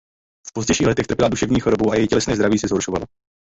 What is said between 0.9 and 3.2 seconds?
trpěla duševní chorobou a její tělesné zdraví se zhoršovalo.